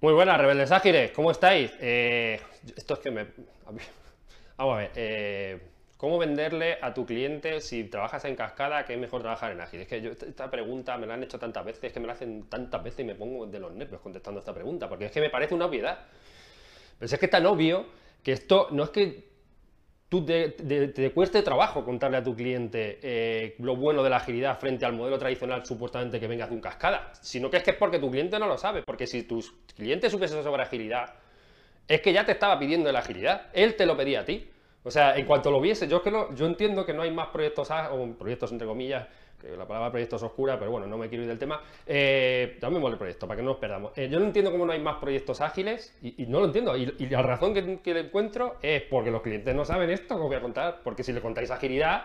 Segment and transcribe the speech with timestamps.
[0.00, 1.72] Muy buenas, rebeldes ágiles, ¿cómo estáis?
[1.80, 2.40] Eh,
[2.76, 3.26] esto es que me...
[4.56, 5.60] Vamos a ver, eh,
[5.96, 9.80] ¿cómo venderle a tu cliente si trabajas en cascada que es mejor trabajar en ágil?
[9.80, 12.48] Es que esta pregunta me la han hecho tantas veces, es que me la hacen
[12.48, 15.30] tantas veces y me pongo de los nervios contestando esta pregunta, porque es que me
[15.30, 15.98] parece una obviedad.
[16.96, 17.86] Pero es que es tan obvio
[18.22, 19.28] que esto no es que
[20.08, 24.86] tú te, cueste trabajo contarle a tu cliente eh, lo bueno de la agilidad frente
[24.86, 27.98] al modelo tradicional supuestamente que venga de un cascada, sino que es que es porque
[27.98, 31.14] tu cliente no lo sabe, porque si tus clientes supiesen sobre agilidad,
[31.86, 34.50] es que ya te estaba pidiendo la agilidad, él te lo pedía a ti.
[34.84, 37.68] O sea, en cuanto lo viese, yo, que yo entiendo que no hay más proyectos,
[37.70, 39.06] o proyectos entre comillas,
[39.40, 41.62] que la palabra proyecto es oscura, pero bueno, no me quiero ir del tema.
[41.86, 43.92] Eh, el proyecto, para que no nos perdamos.
[43.96, 46.76] Eh, yo no entiendo cómo no hay más proyectos ágiles, y, no lo entiendo.
[46.76, 50.26] Y, la razón que, le encuentro es porque los clientes no saben esto que os
[50.26, 52.04] voy a contar, porque si le contáis agilidad,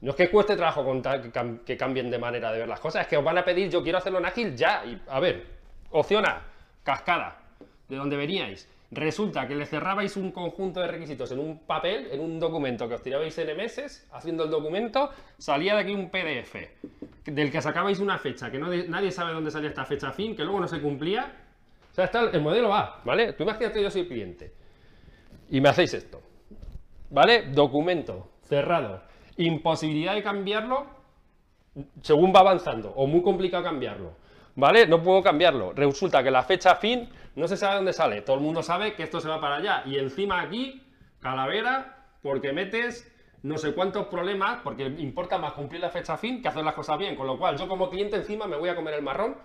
[0.00, 1.22] no es que cueste trabajo contar
[1.64, 3.82] que, cambien de manera de ver las cosas, es que os van a pedir, yo
[3.82, 4.84] quiero hacerlo en ágil ya.
[4.84, 5.46] Y, a ver,
[5.90, 6.42] opción A,
[6.82, 7.40] cascada,
[7.88, 8.68] de donde veníais.
[8.92, 12.94] Resulta que le cerrabais un conjunto de requisitos en un papel, en un documento que
[12.94, 16.56] os tirabais en meses, haciendo el documento, salía de aquí un PDF,
[17.24, 20.60] del que sacabais una fecha, que nadie sabe dónde salía esta fecha fin, que luego
[20.60, 21.32] no se cumplía.
[21.90, 23.32] O sea, está el modelo A, ¿vale?
[23.32, 24.52] Tú imagínate que yo soy cliente
[25.48, 26.20] y me hacéis esto,
[27.08, 27.44] ¿vale?
[27.44, 29.00] Documento cerrado,
[29.38, 30.86] imposibilidad de cambiarlo
[32.02, 34.12] según va avanzando, o muy complicado cambiarlo.
[34.54, 34.86] ¿Vale?
[34.86, 35.72] No puedo cambiarlo.
[35.72, 38.22] Resulta que la fecha fin no se sabe dónde sale.
[38.22, 39.82] Todo el mundo sabe que esto se va para allá.
[39.86, 40.82] Y encima aquí,
[41.20, 43.10] calavera, porque metes
[43.42, 46.98] no sé cuántos problemas, porque importa más cumplir la fecha fin que hacer las cosas
[46.98, 47.16] bien.
[47.16, 49.36] Con lo cual, yo como cliente encima me voy a comer el marrón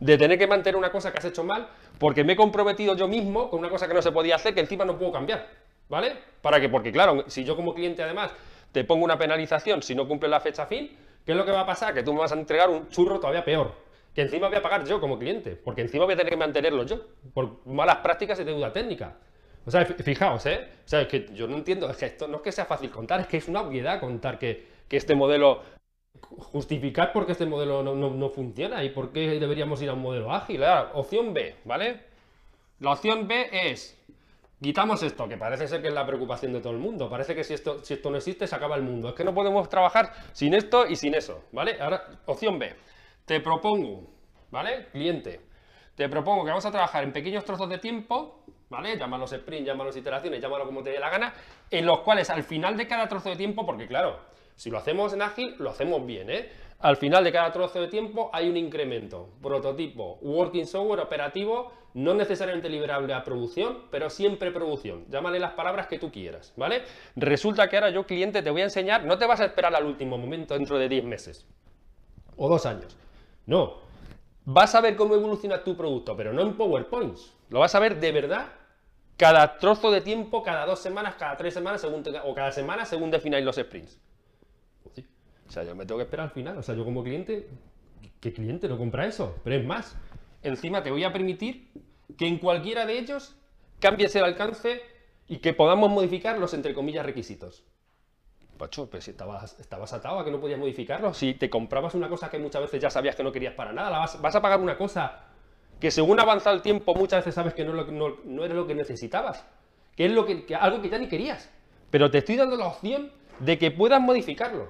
[0.00, 1.68] de tener que mantener una cosa que has hecho mal,
[1.98, 4.60] porque me he comprometido yo mismo con una cosa que no se podía hacer, que
[4.60, 5.48] encima no puedo cambiar.
[5.88, 6.16] ¿Vale?
[6.40, 8.32] Para que, porque claro, si yo como cliente además
[8.72, 11.60] te pongo una penalización si no cumple la fecha fin, ¿qué es lo que va
[11.60, 11.92] a pasar?
[11.92, 13.83] Que tú me vas a entregar un churro todavía peor
[14.14, 16.84] que encima voy a pagar yo como cliente, porque encima voy a tener que mantenerlo
[16.84, 17.00] yo,
[17.32, 19.16] por malas prácticas y deuda técnica.
[19.66, 20.68] O sea, fijaos, ¿eh?
[20.84, 22.90] O sea, es que yo no entiendo, es que esto no es que sea fácil
[22.90, 25.62] contar, es que es una obviedad contar que, este modelo,
[26.20, 30.32] justificar por qué este modelo no, funciona y por qué deberíamos ir a un modelo
[30.32, 30.62] ágil.
[30.92, 32.00] opción B, ¿vale?
[32.78, 33.98] La opción B es,
[34.62, 37.42] quitamos esto, que parece ser que es la preocupación de todo el mundo, parece que
[37.42, 40.12] si esto, si esto no existe se acaba el mundo, es que no podemos trabajar
[40.32, 41.78] sin esto y sin eso, ¿vale?
[41.80, 42.72] Ahora, opción B.
[43.24, 44.10] Te propongo,
[44.50, 44.88] ¿vale?
[44.92, 45.40] Cliente,
[45.94, 48.98] te propongo que vamos a trabajar en pequeños trozos de tiempo, ¿vale?
[48.98, 51.32] Llámalos sprint, llámalos iteraciones, llámalo como te dé la gana,
[51.70, 54.18] en los cuales al final de cada trozo de tiempo, porque claro,
[54.56, 56.50] si lo hacemos en ágil, lo hacemos bien, ¿eh?
[56.80, 59.30] Al final de cada trozo de tiempo hay un incremento.
[59.40, 65.06] Prototipo, working software, operativo, no necesariamente liberable a producción, pero siempre producción.
[65.08, 66.82] Llámale las palabras que tú quieras, ¿vale?
[67.16, 69.86] Resulta que ahora yo, cliente, te voy a enseñar, no te vas a esperar al
[69.86, 71.46] último momento dentro de 10 meses
[72.36, 72.98] o dos años.
[73.46, 73.82] No.
[74.44, 77.32] Vas a ver cómo evoluciona tu producto, pero no en PowerPoints.
[77.48, 78.48] Lo vas a ver de verdad
[79.16, 83.10] cada trozo de tiempo, cada dos semanas, cada tres semanas, según o cada semana, según
[83.10, 84.00] defináis los sprints.
[84.82, 85.06] Pues
[85.48, 86.58] o sea, yo me tengo que esperar al final.
[86.58, 87.48] O sea, yo como cliente,
[88.20, 89.36] ¿qué cliente no compra eso?
[89.44, 89.96] Pero es más,
[90.42, 91.70] encima te voy a permitir
[92.18, 93.36] que en cualquiera de ellos
[93.78, 94.82] cambies el alcance
[95.28, 97.64] y que podamos modificar los, entre comillas, requisitos.
[98.56, 101.12] Pacho, pero si estabas, estabas atado a que no podías modificarlo.
[101.12, 103.98] Si te comprabas una cosa que muchas veces ya sabías que no querías para nada,
[103.98, 105.20] vas, a pagar una cosa
[105.80, 109.44] que según avanza el tiempo muchas veces sabes que no, no, era lo que necesitabas.
[109.96, 111.50] Que es lo que, algo que ya ni querías.
[111.90, 113.10] Pero te estoy dando la opción
[113.40, 114.68] de que puedas modificarlo.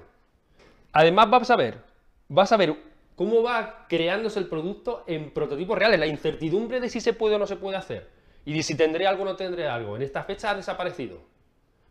[0.91, 1.79] Además vas a ver,
[2.27, 2.75] vas a ver
[3.15, 7.39] cómo va creándose el producto en prototipos reales, la incertidumbre de si se puede o
[7.39, 8.09] no se puede hacer.
[8.45, 9.95] Y de si tendré algo o no tendré algo.
[9.95, 11.19] En esta fecha ha desaparecido.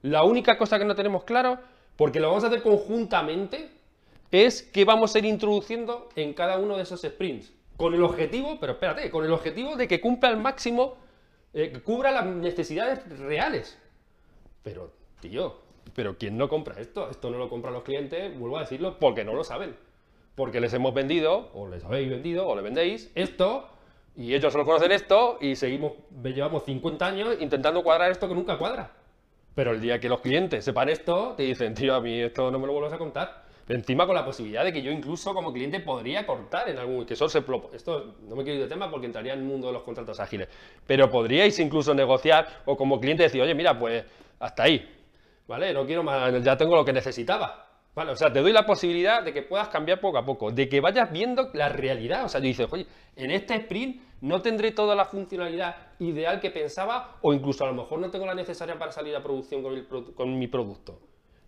[0.03, 1.59] La única cosa que no tenemos claro
[1.97, 3.71] porque lo vamos a hacer conjuntamente,
[4.31, 7.53] es que vamos a ir introduciendo en cada uno de esos sprints.
[7.77, 10.97] Con el objetivo, pero espérate, con el objetivo de que cumpla al máximo,
[11.53, 13.79] eh, que cubra las necesidades reales.
[14.63, 15.57] Pero, tío,
[15.95, 17.09] pero ¿quién no compra esto?
[17.11, 19.77] Esto no lo compran los clientes, vuelvo a decirlo, porque no lo saben.
[20.35, 23.69] Porque les hemos vendido, o les habéis vendido, o le vendéis esto,
[24.17, 25.93] y ellos solo conocen esto, y seguimos,
[26.25, 28.91] llevamos 50 años intentando cuadrar esto que nunca cuadra.
[29.55, 32.59] Pero el día que los clientes sepan esto, te dicen, tío, a mí esto no
[32.59, 33.45] me lo vuelvas a contar.
[33.69, 37.07] Encima con la posibilidad de que yo incluso como cliente podría cortar en algún...
[37.07, 37.43] que eso se,
[37.73, 40.21] Esto no me quiero ir de tema porque entraría en el mundo de los contratos
[40.21, 40.49] ágiles.
[40.87, 44.05] Pero podríais incluso negociar o como cliente decir, oye, mira, pues
[44.39, 44.91] hasta ahí.
[45.47, 45.73] ¿Vale?
[45.73, 47.65] No quiero más, ya tengo lo que necesitaba.
[47.95, 50.69] Vale, o sea, te doy la posibilidad de que puedas cambiar poco a poco, de
[50.69, 52.25] que vayas viendo la realidad.
[52.25, 56.51] O sea, yo dices, oye, en este sprint no tendré toda la funcionalidad ideal que
[56.51, 59.63] pensaba, o incluso a lo mejor no tengo la necesaria para salir a producción
[60.15, 60.99] con, mi producto.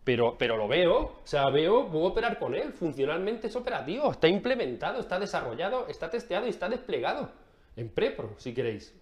[0.05, 4.29] Pero, pero lo veo, o sea, veo, puedo operar con él, funcionalmente es operativo, está
[4.29, 7.31] implementado, está desarrollado, está testeado y está desplegado
[7.77, 8.95] en prepro, si queréis.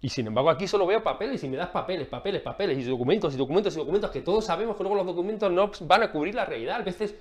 [0.00, 3.34] Y sin embargo aquí solo veo papeles y me das papeles, papeles, papeles y documentos
[3.34, 6.36] y documentos y documentos que todos sabemos que luego los documentos no van a cubrir
[6.36, 6.76] la realidad.
[6.76, 7.16] A veces,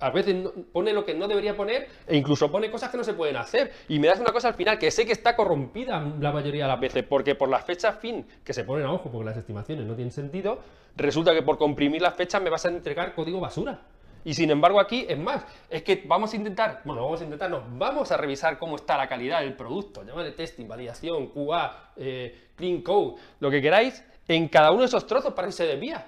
[0.00, 0.34] a veces
[0.72, 3.70] pone lo que no debería poner e incluso pone cosas que no se pueden hacer.
[3.88, 6.68] Y me das una cosa al final que sé que está corrompida la mayoría de
[6.68, 9.86] las veces porque por las fechas fin que se ponen a ojo porque las estimaciones
[9.86, 10.58] no tienen sentido,
[10.96, 13.80] resulta que por comprimir las fechas me vas a entregar código basura.
[14.24, 17.50] Y sin embargo aquí, es más, es que vamos a intentar, bueno, vamos a intentar,
[17.50, 22.48] no, vamos a revisar cómo está la calidad del producto, llámale testing, validación, QA, eh,
[22.54, 26.06] clean code, lo que queráis, en cada uno de esos trozos para que se desvía.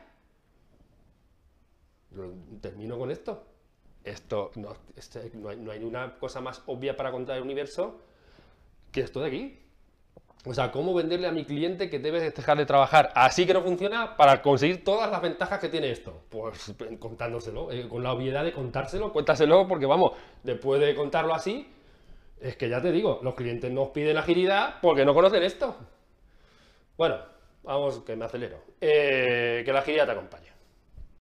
[2.60, 3.51] Termino con esto.
[4.04, 8.00] Esto, no, este, no, hay, no hay una cosa más obvia para contar el universo
[8.90, 9.58] que esto de aquí.
[10.44, 13.62] O sea, cómo venderle a mi cliente que debes dejar de trabajar así que no
[13.62, 16.22] funciona para conseguir todas las ventajas que tiene esto.
[16.28, 20.12] Pues contándoselo, eh, con la obviedad de contárselo, cuéntaselo, porque vamos,
[20.43, 21.72] después de contarlo así,
[22.40, 25.76] es que ya te digo, los clientes nos piden agilidad porque no conocen esto.
[26.96, 27.19] Bueno,
[27.62, 28.58] vamos, que me acelero.
[28.81, 30.51] Eh, que la agilidad te acompañe.